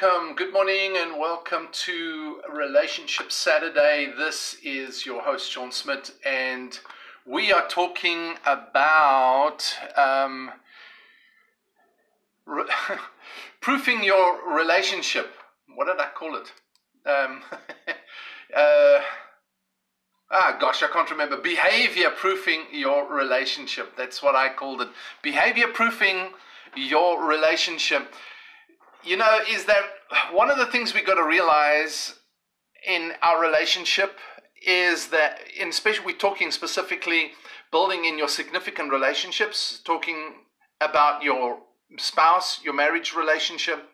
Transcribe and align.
welcome. 0.00 0.34
Good 0.34 0.52
morning 0.52 0.94
and 0.96 1.18
welcome 1.18 1.68
to 1.72 2.40
Relationship 2.52 3.32
Saturday. 3.32 4.12
This 4.16 4.56
is 4.62 5.04
your 5.04 5.22
host, 5.22 5.50
Sean 5.50 5.72
Smith, 5.72 6.16
and 6.24 6.78
we 7.26 7.52
are 7.52 7.66
talking 7.68 8.34
about 8.46 9.62
um, 9.96 10.52
re- 12.46 12.64
proofing 13.60 14.04
your 14.04 14.56
relationship. 14.56 15.34
What 15.74 15.86
did 15.86 15.98
I 15.98 16.08
call 16.14 16.36
it? 16.36 16.52
Um, 17.08 17.42
uh, 18.56 19.00
ah, 20.30 20.56
gosh, 20.60 20.82
I 20.82 20.88
can't 20.88 21.10
remember. 21.10 21.36
Behavior 21.36 22.10
proofing 22.10 22.62
your 22.72 23.12
relationship. 23.12 23.96
That's 23.96 24.22
what 24.22 24.34
I 24.36 24.50
called 24.50 24.82
it. 24.82 24.88
Behavior 25.22 25.68
proofing 25.68 26.30
your 26.76 27.26
relationship 27.26 28.14
you 29.04 29.16
know, 29.16 29.38
is 29.48 29.64
that 29.64 29.82
one 30.32 30.50
of 30.50 30.58
the 30.58 30.66
things 30.66 30.94
we 30.94 31.02
got 31.02 31.14
to 31.14 31.24
realize 31.24 32.14
in 32.86 33.12
our 33.22 33.40
relationship 33.40 34.18
is 34.66 35.08
that, 35.08 35.40
in 35.58 35.68
especially 35.68 36.06
we're 36.06 36.18
talking 36.18 36.50
specifically 36.50 37.32
building 37.70 38.04
in 38.04 38.18
your 38.18 38.28
significant 38.28 38.92
relationships, 38.92 39.80
talking 39.84 40.34
about 40.80 41.22
your 41.22 41.58
spouse, 41.98 42.60
your 42.62 42.74
marriage 42.74 43.14
relationship. 43.14 43.88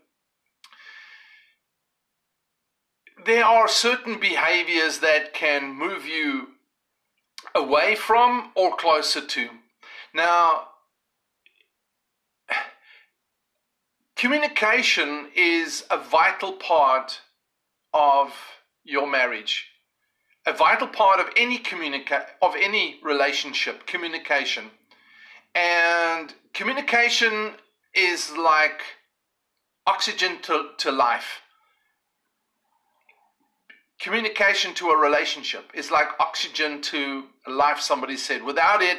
There 3.25 3.45
are 3.45 3.69
certain 3.69 4.21
behaviors 4.21 4.99
that 5.01 5.35
can 5.35 5.75
move 5.75 6.07
you 6.07 6.49
away 7.55 7.95
from 7.95 8.51
or 8.55 8.77
closer 8.77 9.21
to. 9.21 9.49
Now, 10.15 10.69
Communication 14.17 15.29
is 15.37 15.85
a 15.91 15.99
vital 15.99 16.55
part 16.55 17.21
of 17.93 18.33
your 18.83 19.07
marriage. 19.07 19.67
A 20.47 20.55
vital 20.55 20.89
part 20.89 21.21
of 21.21 21.27
any 21.37 21.59
communica- 21.59 22.29
of 22.41 22.55
any 22.57 22.99
relationship, 23.03 23.87
communication. 23.87 24.71
And 25.55 26.33
communication 26.55 27.53
is 27.95 28.35
like 28.35 28.81
oxygen 29.87 30.41
to, 30.43 30.71
to 30.79 30.91
life. 30.91 31.43
Communication 34.01 34.73
to 34.75 34.89
a 34.91 34.99
relationship 34.99 35.71
is 35.75 35.91
like 35.91 36.09
oxygen 36.21 36.81
to 36.83 37.25
life, 37.47 37.81
somebody 37.81 38.17
said. 38.17 38.43
Without 38.43 38.81
it, 38.81 38.99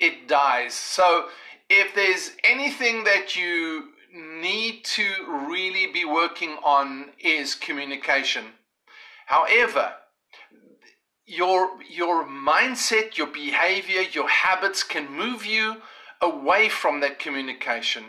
it 0.00 0.26
dies. 0.26 0.72
So 0.72 1.26
if 1.68 1.94
there's 1.94 2.32
anything 2.44 3.04
that 3.04 3.36
you 3.36 3.90
need 4.16 4.84
to 4.84 5.04
really 5.48 5.86
be 5.92 6.04
working 6.04 6.58
on 6.64 7.10
is 7.18 7.54
communication. 7.54 8.44
However, 9.26 9.94
your 11.26 11.82
your 11.82 12.24
mindset, 12.24 13.18
your 13.18 13.26
behavior, 13.26 14.02
your 14.02 14.28
habits 14.28 14.82
can 14.82 15.12
move 15.12 15.44
you 15.44 15.82
away 16.20 16.68
from 16.68 17.00
that 17.00 17.18
communication. 17.18 18.04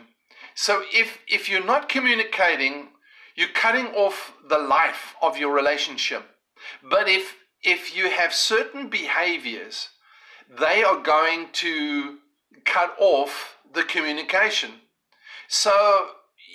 So 0.54 0.82
if 0.92 1.18
if 1.26 1.48
you're 1.48 1.64
not 1.64 1.88
communicating, 1.88 2.88
you're 3.34 3.48
cutting 3.48 3.86
off 3.88 4.32
the 4.48 4.58
life 4.58 5.14
of 5.20 5.36
your 5.36 5.52
relationship. 5.52 6.22
But 6.82 7.08
if 7.08 7.36
if 7.62 7.96
you 7.96 8.10
have 8.10 8.32
certain 8.32 8.88
behaviors, 8.88 9.88
they 10.48 10.82
are 10.82 11.00
going 11.00 11.48
to 11.52 12.18
cut 12.64 12.94
off 12.98 13.58
the 13.72 13.82
communication. 13.82 14.70
So 15.48 16.10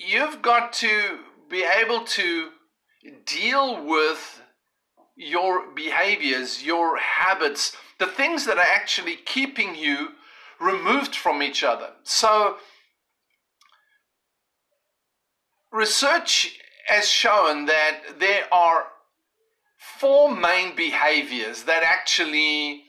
you've 0.05 0.41
got 0.43 0.71
to 0.73 1.19
be 1.49 1.63
able 1.63 2.03
to 2.05 2.49
deal 3.25 3.83
with 3.83 4.41
your 5.15 5.71
behaviors, 5.73 6.63
your 6.63 6.97
habits, 6.97 7.75
the 7.99 8.05
things 8.05 8.45
that 8.45 8.57
are 8.57 8.65
actually 8.65 9.15
keeping 9.15 9.75
you 9.75 10.09
removed 10.59 11.15
from 11.15 11.41
each 11.41 11.63
other. 11.63 11.89
So, 12.03 12.57
research 15.71 16.59
has 16.85 17.07
shown 17.07 17.65
that 17.65 18.19
there 18.19 18.45
are 18.53 18.85
four 19.99 20.33
main 20.33 20.75
behaviors 20.75 21.63
that 21.63 21.81
actually 21.83 22.82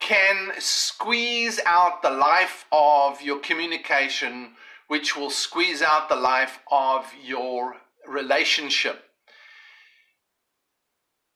can 0.00 0.52
squeeze 0.58 1.60
out 1.66 2.02
the 2.02 2.10
life 2.10 2.66
of 2.72 3.20
your 3.20 3.38
communication, 3.40 4.52
which 4.86 5.16
will 5.16 5.30
squeeze 5.30 5.82
out 5.82 6.08
the 6.08 6.16
life 6.16 6.60
of 6.70 7.12
your 7.22 7.76
relationship. 8.06 9.04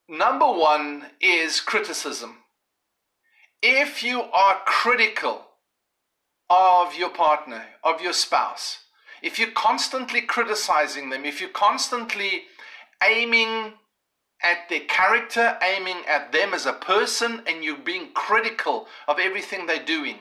Number 0.09 0.51
one 0.51 1.07
is 1.21 1.61
criticism. 1.61 2.39
If 3.63 4.03
you 4.03 4.23
are 4.23 4.61
critical 4.65 5.47
of 6.51 6.95
your 6.95 7.11
partner, 7.11 7.65
of 7.83 8.01
your 8.01 8.13
spouse, 8.13 8.79
if 9.23 9.39
you're 9.39 9.53
constantly 9.53 10.21
criticizing 10.21 11.11
them, 11.11 11.25
if 11.25 11.41
you're 11.41 11.51
constantly 11.51 12.43
aiming 13.03 13.75
at 14.43 14.69
their 14.69 14.81
character, 14.81 15.57
aiming 15.63 15.99
at 16.09 16.33
them 16.33 16.53
as 16.53 16.67
a 16.67 16.73
person, 16.73 17.43
and 17.47 17.63
you 17.63 17.77
being 17.77 18.13
critical 18.13 18.87
of 19.07 19.19
everything 19.19 19.67
they're 19.67 19.85
doing. 19.85 20.19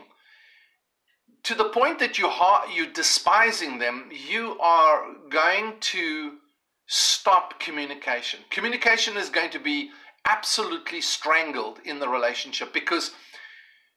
To 1.44 1.56
the 1.56 1.70
point 1.70 2.00
that 2.00 2.20
you 2.20 2.28
are 2.28 2.68
you 2.70 2.88
despising 2.88 3.80
them, 3.80 4.12
you 4.12 4.60
are 4.60 5.06
going 5.30 5.76
to 5.80 6.38
stop 6.86 7.60
communication. 7.60 8.42
Communication 8.52 9.18
is 9.18 9.30
going 9.30 9.50
to 9.52 9.60
be 9.60 9.90
absolutely 10.26 11.02
strangled 11.02 11.80
in 11.84 12.00
the 12.00 12.08
relationship 12.08 12.72
because 12.74 13.12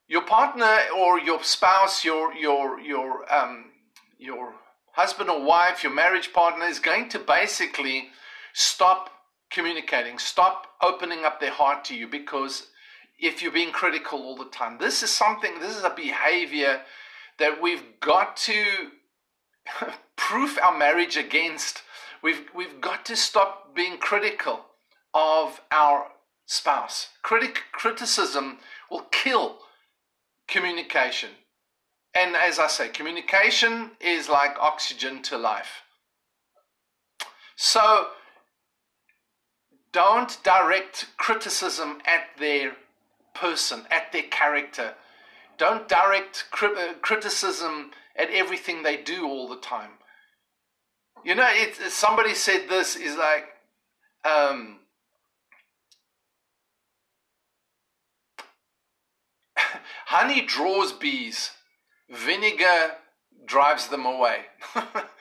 your 0.09 0.23
partner 0.23 0.79
or 0.97 1.19
your 1.21 1.43
spouse, 1.43 2.05
your 2.05 2.35
your 2.35 2.81
your 2.81 3.33
um, 3.33 3.73
your 4.19 4.55
husband 4.93 5.29
or 5.29 5.43
wife, 5.43 5.83
your 5.83 5.93
marriage 5.93 6.33
partner 6.33 6.67
is 6.67 6.79
going 6.79 7.09
to 7.11 7.19
basically 7.19 8.09
stop 8.53 9.11
communicating. 9.55 10.19
Stop 10.19 10.67
opening 10.83 11.25
up 11.25 11.41
their 11.41 11.53
heart 11.53 11.85
to 11.85 11.95
you 11.95 12.09
because 12.09 12.67
if 13.19 13.41
you're 13.41 13.53
being 13.53 13.71
critical 13.71 14.19
all 14.21 14.37
the 14.37 14.47
time, 14.47 14.79
this 14.79 15.03
is 15.03 15.11
something, 15.11 15.61
this 15.61 15.77
is 15.77 15.85
a 15.85 15.91
behavior 15.91 16.81
that 17.39 17.63
we've 17.63 18.01
got 18.01 18.37
to 18.37 18.65
proof 20.17 20.59
our 20.61 20.77
marriage 20.77 21.17
against. 21.17 21.83
We've, 22.23 22.43
we've 22.55 22.81
got 22.81 23.07
to 23.07 23.17
stop 23.17 23.75
being 23.75 23.99
critical 23.99 24.67
of 25.15 25.61
our 25.71 26.09
spouse. 26.47 27.09
Critic, 27.23 27.63
criticism 27.73 28.59
will 28.91 29.07
kill 29.13 29.59
communication. 30.49 31.31
And 32.15 32.37
as 32.37 32.59
I 32.59 32.67
say, 32.67 32.89
communication 32.89 33.93
is 34.01 34.29
like 34.29 34.57
oxygen 34.61 35.23
to 35.23 35.39
life. 35.39 35.83
So, 37.57 38.09
don't 39.95 40.37
direct 40.43 41.07
criticism 41.17 41.99
at 42.05 42.25
their 42.39 42.73
person, 43.33 43.87
at 43.93 44.11
their 44.13 44.25
character. 44.25 44.95
Don't 45.57 45.89
direct 45.89 46.47
cri- 46.51 46.77
uh, 46.77 46.95
criticism 47.01 47.93
at 48.17 48.29
everything 48.31 48.83
they 48.83 48.97
do 48.97 49.25
all 49.25 49.49
the 49.49 49.57
time. 49.57 49.93
You 51.25 51.37
know, 51.37 51.47
it, 51.49 51.77
somebody 51.93 52.35
said 52.35 52.69
this 52.69 52.97
is 52.97 53.17
like, 53.17 53.47
um, 54.25 54.81
honey 60.07 60.43
draws 60.43 60.93
bees, 60.93 61.53
vinegar 62.11 62.97
drives 63.47 63.87
them 63.89 64.07
away. 64.07 64.41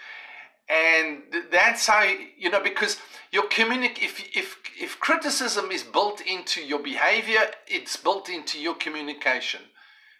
and 0.69 1.23
that's 1.51 1.87
how, 1.87 2.03
you 2.37 2.49
know, 2.49 2.61
because 2.61 2.97
your 3.31 3.43
communic 3.49 3.97
if 4.01 4.23
if 4.35 4.57
if 4.79 4.99
criticism 4.99 5.71
is 5.71 5.83
built 5.83 6.21
into 6.21 6.61
your 6.61 6.79
behavior, 6.79 7.51
it's 7.67 7.97
built 7.97 8.29
into 8.29 8.59
your 8.59 8.75
communication. 8.75 9.61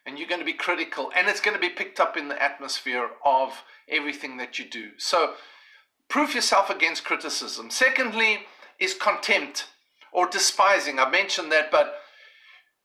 And 0.06 0.19
you're 0.19 0.28
going 0.28 0.42
to 0.42 0.45
be 0.45 0.54
critical 0.54 1.12
and 1.16 1.30
it's 1.30 1.40
going 1.40 1.56
to 1.56 1.62
be 1.62 1.69
picked 1.69 2.01
up 2.01 2.18
in 2.18 2.28
the 2.28 2.42
atmosphere 2.42 3.10
of 3.24 3.63
everything 3.88 4.36
that 4.36 4.60
you 4.60 4.66
do. 4.66 4.90
So 4.98 5.36
proof 6.10 6.36
yourself 6.36 6.69
against 6.69 7.06
criticism. 7.06 7.72
Secondly, 7.72 8.39
is 8.80 8.94
contempt 8.94 9.68
or 10.12 10.28
despising. 10.28 11.00
I 11.00 11.10
mentioned 11.10 11.54
that, 11.54 11.72
but 11.72 11.96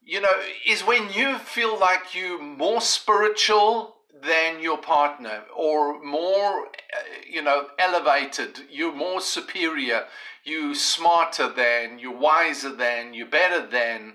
you 0.04 0.20
know, 0.20 0.31
is 0.64 0.82
when 0.82 1.11
you 1.12 1.38
feel 1.38 1.78
like 1.78 2.14
you're 2.14 2.40
more 2.40 2.81
spiritual 2.81 3.96
than 4.23 4.61
your 4.61 4.79
partner 4.79 5.43
or 5.56 6.03
more 6.03 6.67
uh, 6.67 7.03
you 7.29 7.43
know 7.43 7.69
elevated 7.79 8.61
you're 8.70 8.94
more 8.94 9.20
superior 9.20 10.05
You're 10.44 10.75
smarter 10.75 11.49
than 11.49 11.99
you're 11.99 12.17
wiser 12.19 12.75
than 12.75 13.15
you're 13.15 13.26
better 13.26 13.67
than 13.67 14.15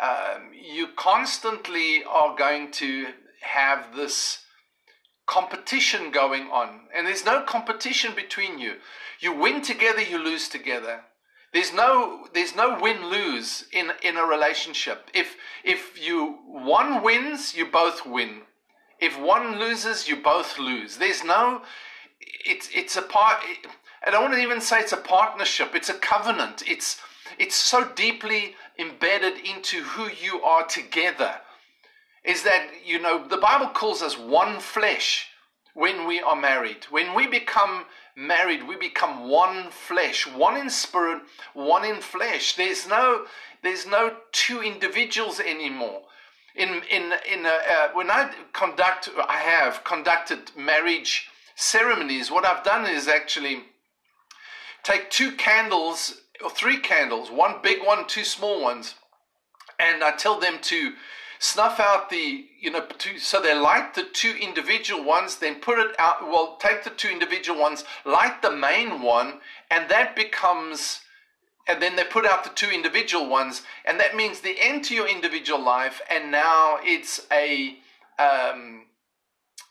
um, 0.00 0.50
you 0.52 0.88
constantly 0.96 2.04
are 2.04 2.36
going 2.36 2.72
to 2.72 3.08
have 3.40 3.94
this 3.94 4.44
competition 5.26 6.10
going 6.10 6.44
on. 6.50 6.88
And 6.94 7.06
there's 7.06 7.24
no 7.24 7.42
competition 7.42 8.14
between 8.14 8.58
you. 8.58 8.74
You 9.20 9.32
win 9.32 9.62
together, 9.62 10.02
you 10.02 10.18
lose 10.18 10.48
together. 10.48 11.02
There's 11.52 11.72
no 11.72 12.26
there's 12.34 12.56
no 12.56 12.78
win 12.80 13.08
lose 13.08 13.66
in 13.72 13.92
in 14.02 14.16
a 14.16 14.24
relationship. 14.24 15.08
If 15.14 15.36
if 15.62 16.04
you 16.04 16.38
one 16.46 17.02
wins, 17.02 17.54
you 17.54 17.66
both 17.66 18.04
win. 18.04 18.42
If 19.00 19.18
one 19.18 19.58
loses, 19.58 20.08
you 20.08 20.16
both 20.16 20.58
lose. 20.58 20.96
There's 20.96 21.24
no 21.24 21.62
it's 22.20 22.68
it's 22.74 22.96
a 22.96 23.02
part 23.02 23.42
I 24.06 24.10
don't 24.10 24.22
want 24.22 24.34
to 24.34 24.40
even 24.40 24.60
say 24.60 24.80
it's 24.80 24.92
a 24.92 24.98
partnership, 24.98 25.74
it's 25.74 25.88
a 25.88 25.94
covenant. 25.94 26.62
It's 26.66 27.00
it's 27.38 27.56
so 27.56 27.84
deeply 27.96 28.54
embedded 28.78 29.38
into 29.38 29.82
who 29.82 30.08
you 30.10 30.42
are 30.42 30.66
together. 30.66 31.36
Is 32.24 32.42
that 32.42 32.68
you 32.84 33.00
know 33.00 33.26
the 33.26 33.36
Bible 33.36 33.68
calls 33.68 34.02
us 34.02 34.18
one 34.18 34.60
flesh 34.60 35.28
when 35.74 36.06
we 36.06 36.20
are 36.20 36.36
married. 36.36 36.84
When 36.90 37.14
we 37.14 37.26
become 37.26 37.84
married, 38.16 38.66
we 38.66 38.76
become 38.76 39.28
one 39.28 39.70
flesh, 39.70 40.26
one 40.26 40.56
in 40.56 40.70
spirit, 40.70 41.22
one 41.52 41.84
in 41.84 42.00
flesh. 42.00 42.54
There's 42.54 42.86
no, 42.86 43.26
there's 43.62 43.86
no 43.86 44.16
two 44.32 44.62
individuals 44.62 45.40
anymore. 45.40 46.02
In 46.54 46.82
in 46.90 47.12
in 47.30 47.46
a, 47.46 47.48
uh, 47.48 47.88
when 47.94 48.10
I 48.10 48.30
conduct, 48.52 49.08
I 49.28 49.38
have 49.38 49.82
conducted 49.82 50.52
marriage 50.56 51.28
ceremonies. 51.56 52.30
What 52.30 52.44
I've 52.44 52.64
done 52.64 52.86
is 52.86 53.08
actually 53.08 53.64
take 54.84 55.10
two 55.10 55.32
candles 55.32 56.20
or 56.42 56.50
three 56.50 56.78
candles, 56.78 57.30
one 57.30 57.56
big 57.62 57.84
one, 57.84 58.06
two 58.06 58.24
small 58.24 58.62
ones, 58.62 58.94
and 59.78 60.04
I 60.04 60.12
tell 60.12 60.38
them 60.38 60.58
to 60.62 60.92
snuff 61.38 61.78
out 61.78 62.08
the, 62.08 62.46
you 62.60 62.70
know, 62.70 62.86
two, 62.98 63.18
so 63.18 63.40
they 63.40 63.54
light 63.54 63.94
the 63.94 64.04
two 64.12 64.34
individual 64.40 65.04
ones, 65.04 65.36
then 65.36 65.56
put 65.56 65.78
it 65.78 65.94
out, 65.98 66.22
well, 66.22 66.56
take 66.60 66.84
the 66.84 66.90
two 66.90 67.08
individual 67.08 67.60
ones, 67.60 67.84
light 68.04 68.40
the 68.40 68.50
main 68.50 69.02
one, 69.02 69.40
and 69.70 69.90
that 69.90 70.16
becomes, 70.16 71.00
and 71.66 71.80
then 71.82 71.96
they 71.96 72.04
put 72.04 72.26
out 72.26 72.44
the 72.44 72.50
two 72.50 72.70
individual 72.70 73.28
ones, 73.28 73.62
and 73.84 73.98
that 74.00 74.16
means 74.16 74.40
the 74.40 74.56
end 74.60 74.84
to 74.84 74.94
your 74.94 75.08
individual 75.08 75.62
life, 75.62 76.00
and 76.10 76.30
now 76.30 76.78
it's 76.82 77.26
a, 77.32 77.76
um, 78.18 78.86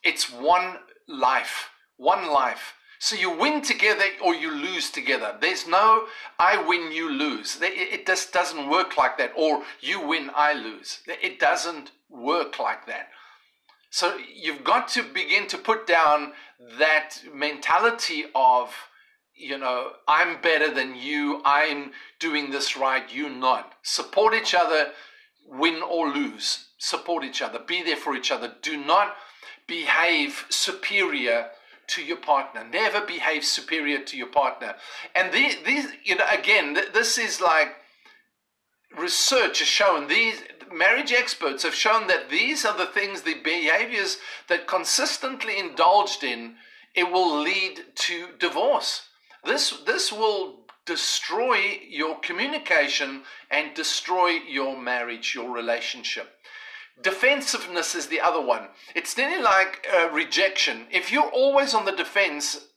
it's 0.04 0.32
one 0.32 0.78
life, 1.08 1.70
one 1.98 2.28
life. 2.28 2.74
So 3.00 3.18
you 3.18 3.38
win 3.38 3.62
together 3.62 4.06
or 4.24 4.34
you 4.34 4.50
lose 4.50 4.90
together. 4.90 5.36
There's 5.42 5.68
no 5.68 6.06
I 6.40 6.64
win, 6.66 6.94
you 6.94 7.12
lose. 7.12 7.58
It 7.62 8.06
just 8.08 8.32
doesn't 8.32 8.70
work 8.70 8.96
like 8.96 9.18
that. 9.18 9.34
Or 9.36 9.64
you 9.82 10.00
win, 10.08 10.32
I 10.34 10.54
lose. 10.54 11.00
It 11.06 11.38
doesn't 11.38 11.92
work 12.10 12.60
like 12.60 12.88
that. 12.88 13.10
So 13.90 14.18
you've 14.34 14.64
got 14.64 14.88
to 14.90 15.04
begin 15.04 15.48
to 15.48 15.58
put 15.58 15.86
down 15.86 16.32
that 16.80 17.18
mentality 17.34 18.24
of, 18.34 18.74
you 19.36 19.58
know, 19.58 19.92
I'm 20.08 20.42
better 20.42 20.74
than 20.74 20.96
you, 20.96 21.42
I'm 21.44 21.92
doing 22.20 22.52
this 22.52 22.78
right, 22.78 23.04
You're 23.14 23.30
not. 23.30 23.74
Support 23.84 24.34
each 24.34 24.54
other, 24.54 24.92
win 25.48 25.82
or 25.82 26.10
lose. 26.10 26.68
Support 26.78 27.24
each 27.24 27.42
other, 27.42 27.60
be 27.60 27.84
there 27.84 27.98
for 27.98 28.16
each 28.16 28.32
other. 28.32 28.54
Do 28.62 28.78
not 28.78 29.16
behave 29.68 30.46
superior 30.50 31.50
to 31.88 32.04
your 32.04 32.18
partner. 32.18 32.64
Never 32.64 33.06
behave 33.06 33.44
superior 33.44 34.00
to 34.04 34.18
your 34.18 34.28
partner. 34.28 34.76
And 35.16 35.34
these, 35.34 35.58
these 35.66 35.88
you 36.04 36.16
know, 36.16 36.26
again, 36.32 36.78
this 36.94 37.18
is 37.18 37.42
like 37.42 37.76
research 38.98 39.60
has 39.60 39.68
shown 39.68 40.08
these 40.08 40.42
marriage 40.72 41.12
experts 41.12 41.64
have 41.64 41.76
shown 41.76 42.08
that 42.08 42.30
these 42.30 42.66
are 42.66 42.78
the 42.78 42.86
things, 42.86 43.22
the 43.22 43.36
behaviors 43.44 44.18
that 44.50 44.68
consistently 44.68 45.58
indulged 45.58 46.24
in, 46.24 46.56
it 46.96 47.12
will 47.12 47.42
lead 47.42 47.80
to 47.96 48.28
divorce. 48.40 49.10
This 49.44 49.72
this 49.86 50.12
will 50.12 50.64
destroy 50.86 51.80
your 51.88 52.20
communication 52.20 53.24
and 53.50 53.74
destroy 53.74 54.40
your 54.48 54.78
marriage, 54.78 55.34
your 55.34 55.50
relationship. 55.52 56.30
Defensiveness 57.02 57.96
is 57.96 58.08
the 58.08 58.22
other 58.22 58.42
one. 58.42 58.68
It's 58.94 59.18
nearly 59.18 59.42
like 59.42 59.86
uh, 59.94 60.10
rejection. 60.12 60.86
If 60.92 61.12
you're 61.12 61.30
always 61.30 61.74
on 61.74 61.86
the 61.86 61.92
defense 61.92 62.68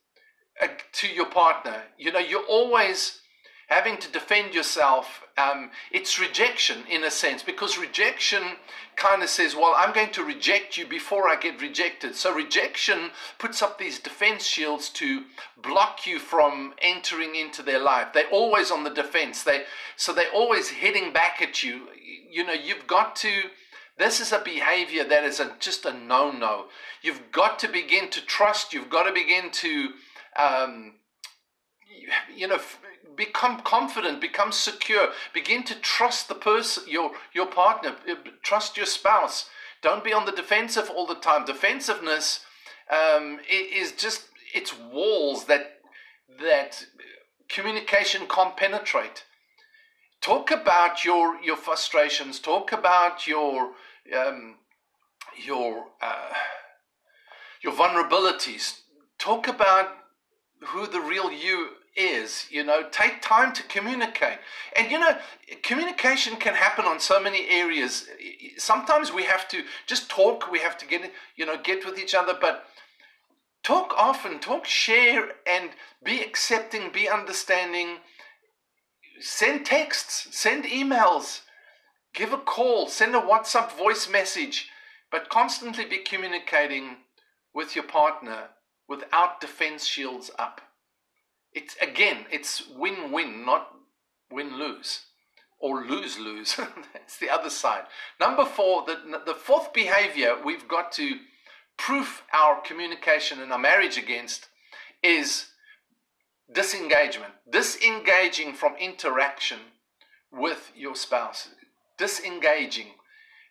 uh, 0.61 0.69
to 0.93 1.09
your 1.09 1.27
partner, 1.27 1.83
you 1.99 2.13
know, 2.13 2.19
you're 2.19 2.47
always 2.47 3.21
having 3.69 3.99
to 3.99 4.11
defend 4.11 4.55
yourself. 4.55 5.23
Um, 5.39 5.71
it's 5.93 6.19
rejection 6.19 6.79
in 6.89 7.05
a 7.05 7.11
sense 7.11 7.43
because 7.43 7.77
rejection 7.77 8.43
kind 8.97 9.23
of 9.23 9.29
says, 9.29 9.55
Well, 9.55 9.75
I'm 9.77 9.93
going 9.93 10.13
to 10.13 10.25
reject 10.25 10.79
you 10.79 10.87
before 10.87 11.29
I 11.29 11.37
get 11.37 11.61
rejected. 11.61 12.17
So 12.17 12.35
rejection 12.35 13.11
puts 13.39 13.61
up 13.61 13.79
these 13.79 13.99
defense 13.99 14.45
shields 14.45 14.89
to 14.91 15.25
block 15.63 16.07
you 16.07 16.19
from 16.19 16.73
entering 16.81 17.35
into 17.35 17.63
their 17.63 17.79
life. 17.79 18.09
They're 18.15 18.31
always 18.31 18.71
on 18.71 18.85
the 18.85 18.91
defense. 18.91 19.43
They, 19.43 19.65
so 19.97 20.15
they're 20.15 20.33
always 20.33 20.71
hitting 20.71 21.13
back 21.13 21.43
at 21.43 21.63
you. 21.63 21.89
You 22.31 22.47
know, 22.47 22.55
you've 22.55 22.87
got 22.87 23.15
to 23.17 23.31
this 23.99 24.21
is 24.21 24.33
a 24.33 24.39
behavior 24.39 25.05
that 25.05 25.25
is 25.25 25.41
a, 25.41 25.55
just 25.59 25.87
a 25.87 25.93
no 25.93 26.31
no. 26.31 26.67
You've 27.03 27.33
got 27.33 27.59
to 27.61 27.69
begin 27.69 28.11
to 28.11 28.21
trust. 28.21 28.73
You've 28.75 28.91
got 28.91 29.05
to 29.05 29.13
begin 29.13 29.51
to, 29.51 29.89
um, 30.39 30.95
you 32.35 32.47
know, 32.47 32.61
become 33.15 33.61
confident, 33.61 34.21
become 34.21 34.53
secure. 34.53 35.09
Begin 35.33 35.63
to 35.65 35.75
trust 35.75 36.29
the 36.29 36.35
person, 36.35 36.85
your 36.89 37.13
your 37.33 37.47
partner. 37.47 37.97
Uh, 38.09 38.15
trust 38.43 38.77
your 38.77 38.87
spouse. 38.87 39.49
Don't 39.83 40.05
be 40.05 40.13
on 40.13 40.27
the 40.27 40.33
defensive 40.33 40.91
all 40.91 41.07
the 41.07 41.15
time. 41.15 41.45
Defensiveness 41.45 42.41
um, 42.91 43.39
is 43.51 43.93
just 43.93 44.29
it's 44.55 44.77
walls 44.77 45.45
that 45.47 45.81
that 46.41 46.85
communication 47.49 48.27
can't 48.29 48.57
penetrate. 48.57 49.25
Talk 50.21 50.51
about 50.51 51.05
your 51.05 51.41
your 51.43 51.57
frustrations. 51.57 52.41
Talk 52.41 52.73
about 52.73 53.27
your 53.27 53.73
um, 54.17 54.57
your 55.45 55.87
uh, 56.03 56.33
your 57.63 57.73
vulnerabilities. 57.73 58.81
Talk 59.19 59.49
about 59.49 59.91
who 60.69 60.87
the 60.87 61.01
real 61.01 61.31
you 61.31 61.69
is. 61.97 62.47
You 62.51 62.65
know, 62.65 62.85
take 62.91 63.23
time 63.23 63.53
to 63.55 63.63
communicate. 63.65 64.39
And 64.77 64.91
you 64.91 64.99
know, 64.99 65.17
communication 65.63 66.37
can 66.37 66.55
happen 66.55 66.85
on 66.85 67.01
so 67.01 67.21
many 67.21 67.49
areas. 67.49 68.07
Sometimes 68.59 69.13
we 69.13 69.25
have 69.25 69.49
to 69.49 69.63
just 69.87 70.09
talk. 70.09 70.51
We 70.51 70.61
have 70.61 70.79
to 70.79 70.87
get 70.87 71.11
you 71.37 71.47
know 71.47 71.57
get 71.63 71.85
with 71.85 71.99
each 71.99 72.15
other, 72.15 72.37
but. 72.41 72.65
Talk 73.63 73.95
often, 73.99 74.39
talk, 74.39 74.65
share, 74.65 75.31
and 75.45 75.71
be 76.05 76.21
accepting, 76.21 76.93
be 76.93 77.09
understanding. 77.09 77.97
Send 79.19 79.67
texts, 79.67 80.29
send 80.31 80.67
emails, 80.67 81.41
Give 82.17 82.33
a 82.33 82.39
call, 82.39 82.89
send 82.89 83.15
a 83.15 83.21
WhatsApp 83.21 83.77
voice 83.77 84.09
message, 84.09 84.71
but 85.11 85.29
constantly 85.29 85.85
be 85.85 85.99
communicating 85.99 86.97
with 87.55 87.77
your 87.77 87.85
partner 87.85 88.49
without 88.89 89.39
defense 89.39 89.85
shields 89.85 90.31
up. 90.39 90.63
It's 91.57 91.75
again, 91.81 92.27
it's 92.31 92.69
win 92.69 93.11
win, 93.11 93.45
not 93.45 93.73
win 94.31 94.57
lose 94.59 95.07
or 95.59 95.85
lose 95.85 96.19
lose. 96.19 96.57
That's 96.93 97.19
the 97.19 97.31
other 97.31 97.51
side. 97.51 97.85
Number 98.21 98.45
four, 98.45 98.85
the, 98.87 99.23
the 99.27 99.35
fourth 99.35 99.73
behavior 99.73 100.37
we've 100.45 100.69
got 100.69 100.93
to 100.93 101.17
proof 101.77 102.23
our 102.33 102.61
communication 102.61 103.41
and 103.41 103.53
our 103.53 103.59
marriage 103.59 103.99
against 103.99 104.47
is 105.03 105.47
disengagement. 106.53 107.33
Disengaging 107.51 108.55
from 108.55 108.77
interaction 108.77 109.59
with 110.31 110.71
your 110.77 110.95
spouse 110.95 111.49
disengaging. 111.97 112.89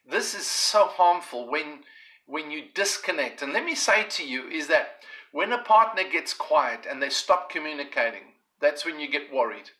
This 0.09 0.35
is 0.35 0.45
so 0.45 0.85
harmful 0.85 1.49
when 1.49 1.79
when 2.27 2.49
you 2.49 2.63
disconnect. 2.73 3.41
And 3.41 3.53
let 3.53 3.63
me 3.63 3.75
say 3.75 4.03
to 4.03 4.27
you 4.27 4.47
is 4.47 4.67
that 4.67 5.01
when 5.31 5.51
a 5.51 5.57
partner 5.57 6.03
gets 6.09 6.33
quiet 6.33 6.85
and 6.89 7.01
they 7.01 7.09
stop 7.09 7.49
communicating, 7.49 8.33
that's 8.59 8.85
when 8.85 8.99
you 8.99 9.09
get 9.09 9.33
worried. 9.33 9.71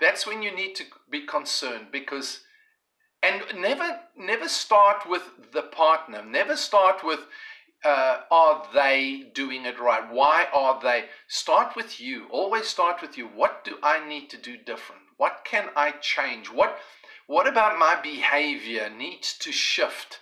That's 0.00 0.26
when 0.26 0.42
you 0.42 0.54
need 0.54 0.74
to 0.76 0.84
be 1.10 1.26
concerned 1.26 1.86
because 1.92 2.40
and 3.22 3.42
never 3.60 4.00
never 4.16 4.48
start 4.48 5.08
with 5.08 5.22
the 5.52 5.62
partner. 5.62 6.22
Never 6.22 6.56
start 6.56 7.02
with 7.02 7.20
uh, 7.84 8.20
are 8.30 8.66
they 8.72 9.30
doing 9.34 9.66
it 9.66 9.78
right? 9.78 10.10
Why 10.10 10.46
are 10.52 10.80
they? 10.80 11.04
Start 11.28 11.76
with 11.76 12.00
you. 12.00 12.26
Always 12.30 12.66
start 12.66 13.02
with 13.02 13.18
you. 13.18 13.26
What 13.26 13.64
do 13.64 13.78
I 13.82 14.06
need 14.06 14.30
to 14.30 14.36
do 14.36 14.56
different? 14.56 15.02
What 15.16 15.44
can 15.44 15.68
I 15.76 15.92
change? 15.92 16.50
What 16.50 16.78
what 17.26 17.46
about 17.46 17.78
my 17.78 17.98
behavior 18.00 18.90
needs 18.90 19.36
to 19.38 19.52
shift 19.52 20.20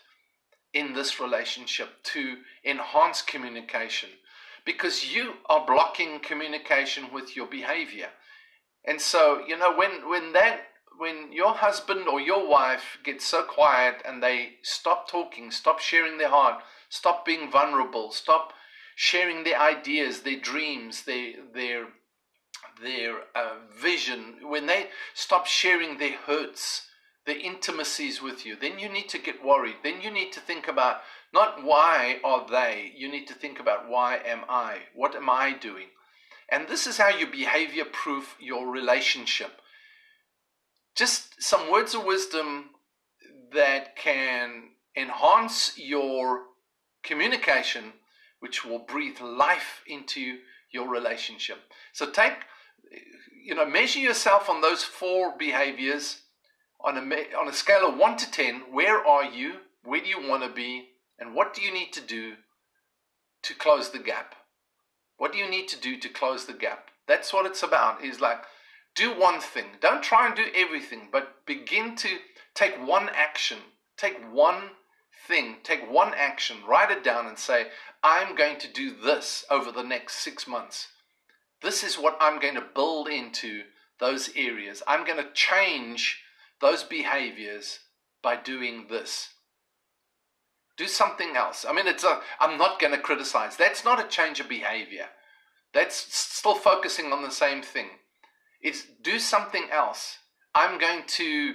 in 0.72 0.92
this 0.92 1.18
relationship 1.18 2.02
to 2.04 2.36
enhance 2.64 3.22
communication? 3.22 4.10
Because 4.64 5.14
you 5.14 5.34
are 5.46 5.66
blocking 5.66 6.20
communication 6.20 7.12
with 7.12 7.36
your 7.36 7.46
behavior. 7.46 8.10
And 8.84 9.00
so, 9.00 9.42
you 9.46 9.58
know, 9.58 9.74
when, 9.76 10.08
when 10.08 10.32
that 10.32 10.60
when 10.98 11.32
your 11.32 11.54
husband 11.54 12.06
or 12.06 12.20
your 12.20 12.46
wife 12.48 12.98
gets 13.02 13.24
so 13.24 13.42
quiet 13.42 14.02
and 14.06 14.22
they 14.22 14.54
stop 14.62 15.10
talking, 15.10 15.50
stop 15.50 15.80
sharing 15.80 16.18
their 16.18 16.28
heart, 16.28 16.62
stop 16.88 17.24
being 17.24 17.50
vulnerable, 17.50 18.12
stop 18.12 18.52
sharing 18.94 19.42
their 19.42 19.60
ideas, 19.60 20.20
their 20.20 20.38
dreams, 20.38 21.04
their 21.04 21.32
their 21.54 21.86
their 22.82 23.20
uh, 23.34 23.56
vision, 23.76 24.36
when 24.42 24.66
they 24.66 24.88
stop 25.14 25.46
sharing 25.46 25.98
their 25.98 26.16
hurts, 26.16 26.88
their 27.26 27.38
intimacies 27.38 28.20
with 28.20 28.44
you, 28.44 28.56
then 28.56 28.78
you 28.78 28.88
need 28.88 29.08
to 29.10 29.18
get 29.18 29.44
worried. 29.44 29.76
Then 29.82 30.00
you 30.00 30.10
need 30.10 30.32
to 30.32 30.40
think 30.40 30.66
about 30.66 31.02
not 31.32 31.62
why 31.62 32.18
are 32.24 32.46
they, 32.48 32.92
you 32.96 33.10
need 33.10 33.26
to 33.28 33.34
think 33.34 33.60
about 33.60 33.88
why 33.88 34.16
am 34.16 34.40
I? 34.48 34.78
What 34.94 35.14
am 35.14 35.30
I 35.30 35.52
doing? 35.52 35.86
And 36.50 36.68
this 36.68 36.86
is 36.86 36.98
how 36.98 37.08
you 37.08 37.26
behavior 37.26 37.84
proof 37.84 38.36
your 38.40 38.70
relationship. 38.70 39.60
Just 40.94 41.42
some 41.42 41.70
words 41.70 41.94
of 41.94 42.04
wisdom 42.04 42.70
that 43.52 43.96
can 43.96 44.70
enhance 44.96 45.78
your 45.78 46.42
communication, 47.02 47.92
which 48.40 48.64
will 48.64 48.80
breathe 48.80 49.20
life 49.20 49.82
into 49.86 50.38
your 50.70 50.88
relationship. 50.88 51.58
So 51.92 52.10
take, 52.10 52.34
you 53.42 53.54
know, 53.54 53.64
measure 53.64 54.00
yourself 54.00 54.50
on 54.50 54.60
those 54.60 54.82
four 54.82 55.34
behaviors 55.38 56.21
on 56.84 56.96
a, 56.96 57.36
on 57.36 57.48
a 57.48 57.52
scale 57.52 57.88
of 57.88 57.96
1 57.96 58.16
to 58.18 58.30
10. 58.30 58.62
Where 58.72 59.06
are 59.06 59.24
you? 59.24 59.54
Where 59.84 60.00
do 60.00 60.08
you 60.08 60.28
want 60.28 60.42
to 60.42 60.48
be? 60.48 60.88
And 61.18 61.34
what 61.34 61.54
do 61.54 61.62
you 61.62 61.72
need 61.72 61.92
to 61.92 62.00
do 62.00 62.34
to 63.42 63.54
close 63.54 63.90
the 63.90 63.98
gap? 63.98 64.34
What 65.16 65.32
do 65.32 65.38
you 65.38 65.48
need 65.48 65.68
to 65.68 65.80
do 65.80 65.98
to 65.98 66.08
close 66.08 66.46
the 66.46 66.52
gap? 66.52 66.90
That's 67.06 67.32
what 67.32 67.46
it's 67.46 67.62
about. 67.62 68.04
Is 68.04 68.20
like 68.20 68.42
do 68.94 69.18
one 69.18 69.40
thing. 69.40 69.66
Don't 69.80 70.02
try 70.02 70.26
and 70.26 70.36
do 70.36 70.46
everything, 70.54 71.08
but 71.10 71.46
begin 71.46 71.96
to 71.96 72.08
take 72.54 72.74
one 72.86 73.08
action. 73.14 73.58
Take 73.96 74.18
one 74.32 74.70
thing. 75.26 75.56
Take 75.62 75.90
one 75.90 76.12
action. 76.14 76.58
Write 76.68 76.90
it 76.90 77.04
down 77.04 77.26
and 77.26 77.38
say, 77.38 77.68
I'm 78.02 78.34
going 78.34 78.58
to 78.58 78.72
do 78.72 78.94
this 78.94 79.44
over 79.50 79.70
the 79.70 79.84
next 79.84 80.16
six 80.16 80.46
months. 80.46 80.88
This 81.62 81.84
is 81.84 81.96
what 81.96 82.18
I'm 82.20 82.40
going 82.40 82.56
to 82.56 82.64
build 82.74 83.08
into 83.08 83.62
those 84.00 84.30
areas. 84.34 84.82
I'm 84.86 85.06
going 85.06 85.22
to 85.22 85.32
change 85.32 86.20
those 86.62 86.84
behaviors 86.84 87.80
by 88.22 88.36
doing 88.36 88.86
this. 88.88 89.28
Do 90.78 90.86
something 90.86 91.36
else. 91.36 91.66
I 91.68 91.72
mean, 91.74 91.86
it's 91.86 92.04
a, 92.04 92.20
I'm 92.40 92.56
not 92.56 92.80
going 92.80 92.94
to 92.94 92.98
criticize. 92.98 93.56
That's 93.56 93.84
not 93.84 94.02
a 94.02 94.08
change 94.08 94.40
of 94.40 94.48
behavior. 94.48 95.06
That's 95.74 95.94
still 95.94 96.54
focusing 96.54 97.12
on 97.12 97.22
the 97.22 97.30
same 97.30 97.62
thing. 97.62 97.88
It's 98.62 98.84
do 99.02 99.18
something 99.18 99.66
else. 99.70 100.18
I'm 100.54 100.78
going 100.78 101.02
to 101.06 101.54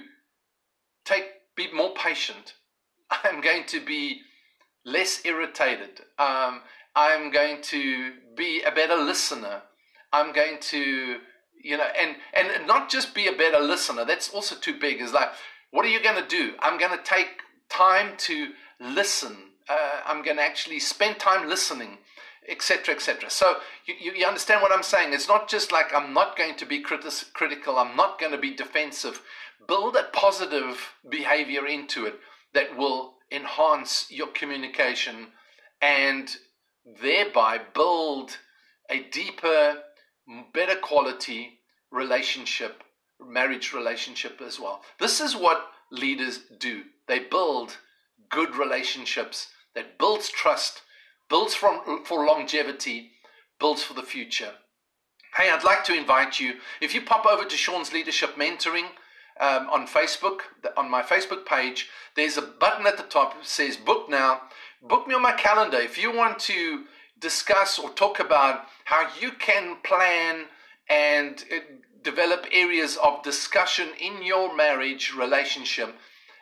take, 1.04 1.24
be 1.56 1.72
more 1.72 1.94
patient. 1.94 2.54
I'm 3.10 3.40
going 3.40 3.64
to 3.68 3.84
be 3.84 4.20
less 4.84 5.24
irritated. 5.24 6.00
Um, 6.18 6.62
I'm 6.94 7.30
going 7.32 7.62
to 7.62 8.12
be 8.36 8.62
a 8.62 8.70
better 8.70 8.96
listener. 8.96 9.62
I'm 10.12 10.32
going 10.32 10.58
to, 10.60 11.18
you 11.62 11.76
know, 11.76 11.86
and 12.00 12.16
and 12.34 12.66
not 12.66 12.90
just 12.90 13.14
be 13.14 13.26
a 13.26 13.32
better 13.32 13.60
listener. 13.60 14.04
That's 14.04 14.30
also 14.30 14.54
too 14.56 14.78
big. 14.78 15.00
Is 15.00 15.12
like, 15.12 15.30
what 15.70 15.84
are 15.84 15.88
you 15.88 16.02
going 16.02 16.22
to 16.22 16.28
do? 16.28 16.54
I'm 16.60 16.78
going 16.78 16.96
to 16.96 17.04
take 17.04 17.42
time 17.68 18.16
to 18.18 18.52
listen. 18.80 19.36
Uh, 19.68 20.00
I'm 20.06 20.22
going 20.22 20.38
to 20.38 20.42
actually 20.42 20.78
spend 20.78 21.18
time 21.18 21.48
listening, 21.48 21.98
etc., 22.48 22.94
etc. 22.94 23.28
So 23.28 23.56
you, 23.86 24.12
you 24.12 24.26
understand 24.26 24.62
what 24.62 24.72
I'm 24.72 24.82
saying? 24.82 25.12
It's 25.12 25.28
not 25.28 25.48
just 25.48 25.72
like 25.72 25.94
I'm 25.94 26.14
not 26.14 26.36
going 26.36 26.56
to 26.56 26.66
be 26.66 26.82
critis- 26.82 27.32
critical. 27.32 27.76
I'm 27.76 27.96
not 27.96 28.18
going 28.18 28.32
to 28.32 28.38
be 28.38 28.54
defensive. 28.54 29.22
Build 29.66 29.96
a 29.96 30.04
positive 30.12 30.94
behavior 31.08 31.66
into 31.66 32.06
it 32.06 32.14
that 32.54 32.76
will 32.76 33.14
enhance 33.30 34.06
your 34.10 34.28
communication 34.28 35.28
and 35.82 36.36
thereby 37.02 37.60
build 37.74 38.38
a 38.90 39.02
deeper, 39.10 39.82
better 40.52 40.76
quality 40.76 41.58
relationship, 41.90 42.82
marriage 43.24 43.72
relationship 43.72 44.40
as 44.44 44.60
well. 44.60 44.82
This 45.00 45.20
is 45.20 45.34
what 45.34 45.70
leaders 45.90 46.40
do. 46.58 46.84
They 47.06 47.20
build 47.20 47.78
good 48.30 48.56
relationships 48.56 49.48
that 49.74 49.98
builds 49.98 50.28
trust, 50.28 50.82
builds 51.28 51.54
from, 51.54 52.04
for 52.04 52.26
longevity, 52.26 53.12
builds 53.58 53.82
for 53.82 53.94
the 53.94 54.02
future. 54.02 54.52
Hey, 55.36 55.50
I'd 55.50 55.64
like 55.64 55.84
to 55.84 55.94
invite 55.94 56.40
you, 56.40 56.54
if 56.80 56.94
you 56.94 57.02
pop 57.02 57.26
over 57.26 57.44
to 57.44 57.56
Sean's 57.56 57.92
Leadership 57.92 58.36
Mentoring 58.36 58.86
um, 59.40 59.68
on 59.70 59.86
Facebook, 59.86 60.40
on 60.76 60.90
my 60.90 61.02
Facebook 61.02 61.46
page, 61.46 61.88
there's 62.16 62.36
a 62.36 62.42
button 62.42 62.86
at 62.86 62.96
the 62.96 63.02
top 63.04 63.34
that 63.34 63.46
says 63.46 63.76
book 63.76 64.08
now. 64.08 64.42
Book 64.82 65.06
me 65.06 65.14
on 65.14 65.22
my 65.22 65.32
calendar. 65.32 65.78
If 65.78 65.98
you 65.98 66.14
want 66.14 66.38
to 66.40 66.84
discuss 67.20 67.78
or 67.78 67.90
talk 67.90 68.20
about 68.20 68.66
how 68.84 69.08
you 69.20 69.32
can 69.32 69.76
plan 69.82 70.44
and 70.88 71.44
uh, 71.52 71.58
develop 72.02 72.46
areas 72.52 72.96
of 73.02 73.22
discussion 73.22 73.88
in 74.00 74.22
your 74.22 74.54
marriage 74.56 75.12
relationship, 75.14 75.94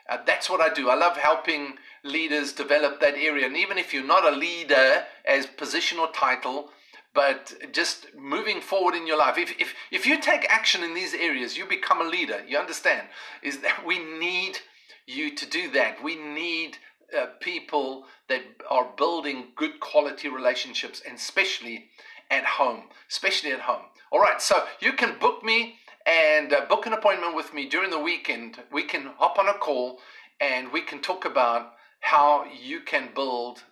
uh, 0.09 0.17
that's 0.25 0.49
what 0.49 0.61
I 0.61 0.73
do. 0.73 0.89
I 0.89 0.95
love 0.95 1.17
helping 1.17 1.75
leaders 2.03 2.53
develop 2.53 3.01
that 3.01 3.15
area. 3.15 3.45
And 3.45 3.57
even 3.57 3.77
if 3.77 3.93
you're 3.93 4.05
not 4.05 4.31
a 4.31 4.35
leader 4.35 5.03
as 5.25 5.45
position 5.45 5.99
or 5.99 6.09
title, 6.11 6.69
but 7.13 7.53
just 7.73 8.07
moving 8.15 8.61
forward 8.61 8.93
in 8.93 9.07
your 9.07 9.17
life, 9.17 9.37
if, 9.37 9.59
if, 9.59 9.73
if 9.91 10.05
you 10.05 10.21
take 10.21 10.45
action 10.49 10.83
in 10.83 10.93
these 10.93 11.13
areas, 11.13 11.57
you 11.57 11.65
become 11.65 11.99
a 11.99 12.09
leader. 12.09 12.41
You 12.47 12.57
understand? 12.57 13.07
Is 13.41 13.59
that 13.59 13.85
we 13.85 13.99
need 13.99 14.59
you 15.07 15.35
to 15.35 15.45
do 15.49 15.71
that. 15.71 16.03
We 16.03 16.15
need 16.15 16.77
uh, 17.15 17.27
people 17.39 18.05
that 18.29 18.41
are 18.69 18.89
building 18.97 19.47
good 19.55 19.79
quality 19.79 20.29
relationships, 20.29 21.01
and 21.05 21.17
especially 21.17 21.85
at 22.29 22.45
home. 22.45 22.83
Especially 23.09 23.51
at 23.51 23.61
home. 23.61 23.85
All 24.11 24.19
right, 24.19 24.41
so 24.41 24.65
you 24.79 24.93
can 24.93 25.19
book 25.19 25.43
me 25.43 25.75
and 26.05 26.53
uh, 26.53 26.65
book 26.69 26.85
an 26.85 26.93
appointment 26.93 27.35
with 27.35 27.53
me 27.53 27.67
during 27.67 27.91
the 27.91 27.99
weekend. 27.99 28.57
We 28.71 28.83
can 28.83 29.11
hop 29.17 29.37
on 29.37 29.49
a 29.49 29.53
call 29.53 29.99
and 30.39 30.71
we 30.71 30.81
can 30.81 31.01
talk 31.01 31.25
about 31.25 31.73
how 31.99 32.45
you 32.45 32.81
can 32.81 33.09
build 33.13 33.63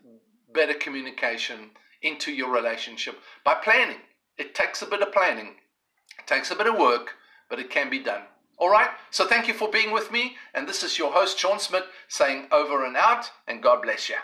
better 0.53 0.73
communication 0.73 1.71
into 2.01 2.31
your 2.31 2.51
relationship 2.51 3.15
by 3.43 3.55
planning. 3.55 3.99
It 4.37 4.53
takes 4.53 4.81
a 4.81 4.85
bit 4.85 5.01
of 5.01 5.13
planning, 5.13 5.55
it 6.19 6.27
takes 6.27 6.51
a 6.51 6.55
bit 6.55 6.67
of 6.67 6.77
work, 6.77 7.11
but 7.49 7.59
it 7.59 7.69
can 7.69 7.89
be 7.89 7.99
done. 7.99 8.23
All 8.57 8.69
right, 8.69 8.89
so 9.11 9.27
thank 9.27 9.47
you 9.47 9.53
for 9.53 9.69
being 9.69 9.91
with 9.91 10.11
me. 10.11 10.37
And 10.53 10.67
this 10.67 10.83
is 10.83 10.97
your 10.97 11.11
host, 11.11 11.37
Sean 11.37 11.59
Smith, 11.59 11.85
saying 12.07 12.47
over 12.51 12.85
and 12.85 12.95
out, 12.95 13.31
and 13.47 13.61
God 13.61 13.81
bless 13.81 14.09
you. 14.09 14.15